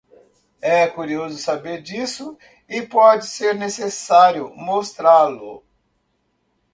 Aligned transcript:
É 0.63 0.87
curioso 0.87 1.37
saber 1.37 1.83
disso, 1.83 2.35
e 2.67 2.81
pode 2.81 3.27
ser 3.27 3.53
necessário 3.53 4.49
mostrá-lo. 4.55 5.63